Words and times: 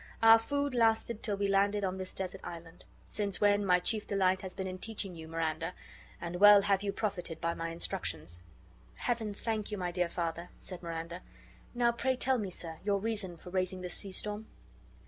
Our 0.23 0.39
food 0.39 0.73
lasted 0.73 1.21
till 1.21 1.37
we 1.37 1.47
landed 1.47 1.83
on 1.83 1.97
this 1.99 2.15
desert 2.15 2.41
island, 2.43 2.85
since 3.05 3.39
when 3.39 3.63
my 3.63 3.79
chief 3.79 4.07
delight 4.07 4.41
has 4.41 4.55
been 4.55 4.65
in 4.65 4.79
teaching 4.79 5.13
you, 5.13 5.27
Miranda, 5.27 5.75
and 6.19 6.37
well 6.37 6.63
have 6.63 6.81
you 6.81 6.91
profited 6.91 7.39
by 7.39 7.53
my 7.53 7.69
instructions." 7.69 8.41
"Heaven 8.95 9.35
thank 9.35 9.71
you, 9.71 9.77
my 9.77 9.91
dear 9.91 10.09
father," 10.09 10.49
said 10.59 10.81
Miranda. 10.81 11.21
"Now 11.75 11.91
pray 11.91 12.15
tell 12.15 12.39
me, 12.39 12.49
sir, 12.49 12.79
your 12.83 12.97
reason 12.99 13.37
for 13.37 13.51
raising 13.51 13.81
this 13.81 13.93
sea 13.93 14.11
storm?" 14.11 14.47